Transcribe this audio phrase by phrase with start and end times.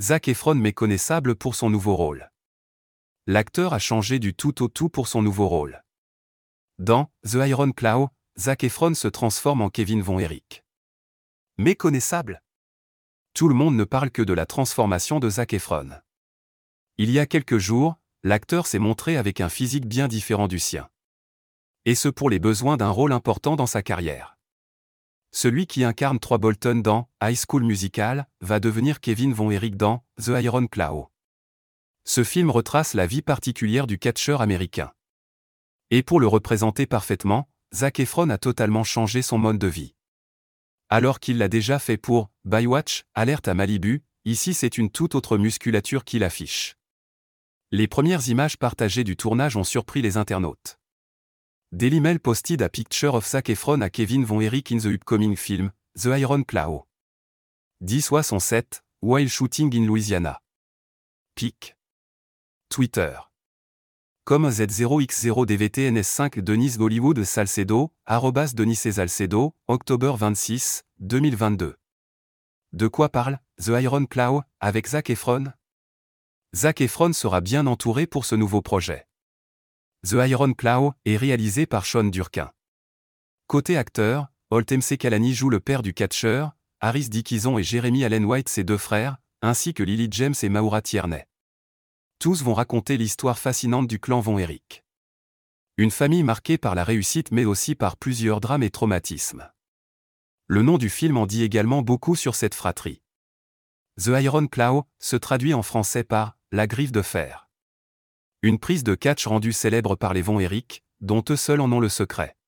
[0.00, 2.30] Zac Efron méconnaissable pour son nouveau rôle.
[3.26, 5.84] L'acteur a changé du tout au tout pour son nouveau rôle.
[6.78, 8.08] Dans The Iron Claw,
[8.38, 10.64] Zac Efron se transforme en Kevin Von Erich.
[11.58, 12.42] Méconnaissable
[13.34, 15.90] Tout le monde ne parle que de la transformation de Zac Efron.
[16.96, 20.88] Il y a quelques jours, l'acteur s'est montré avec un physique bien différent du sien.
[21.84, 24.39] Et ce pour les besoins d'un rôle important dans sa carrière.
[25.32, 30.04] Celui qui incarne Troy Bolton dans High School Musical va devenir Kevin Von Erich dans
[30.18, 31.08] The Iron Claw.
[32.04, 34.92] Ce film retrace la vie particulière du catcheur américain.
[35.90, 39.94] Et pour le représenter parfaitement, Zac Efron a totalement changé son mode de vie.
[40.88, 45.38] Alors qu'il l'a déjà fait pour Bywatch, Alerte à Malibu, ici c'est une toute autre
[45.38, 46.74] musculature qu'il affiche.
[47.70, 50.79] Les premières images partagées du tournage ont surpris les internautes.
[51.72, 55.36] Daily Mail posted a picture of Zac Efron à Kevin Von Erich in the upcoming
[55.36, 56.88] film, The Iron Claw.
[57.80, 60.40] 1067, while shooting in Louisiana.
[61.36, 61.76] Pic.
[62.70, 63.30] Twitter.
[64.24, 71.76] Comme Z0X0DVTNS5 Denise Bollywood Salcedo, arrobas Denis Salcedo, octobre 26, 2022.
[72.72, 75.52] De quoi parle The Iron Claw avec Zac Efron?
[76.52, 79.06] Zac Efron sera bien entouré pour ce nouveau projet.
[80.02, 82.50] The Iron Claw est réalisé par Sean Durkin.
[83.46, 88.48] Côté acteur, Holt Kalani joue le père du catcheur, Harris Dickinson et Jeremy Allen White
[88.48, 91.26] ses deux frères, ainsi que Lily James et Maura Tierney.
[92.18, 94.84] Tous vont raconter l'histoire fascinante du clan Von Eric.
[95.76, 99.50] Une famille marquée par la réussite mais aussi par plusieurs drames et traumatismes.
[100.46, 103.02] Le nom du film en dit également beaucoup sur cette fratrie.
[103.98, 107.49] The Iron Claw se traduit en français par La griffe de fer.
[108.42, 111.78] Une prise de catch rendue célèbre par les Von Eric, dont eux seuls en ont
[111.78, 112.38] le secret.